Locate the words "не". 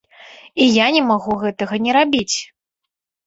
0.95-1.03, 1.87-1.91